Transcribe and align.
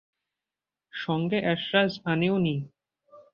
সঙ্গে 0.93 1.37
এসরাজ 1.45 1.91
আনেও 2.05 2.35
নি। 2.37 2.55